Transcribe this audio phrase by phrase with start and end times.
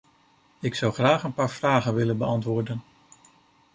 [0.61, 2.81] Ik zou graag een paar vragen willen beantwoorden.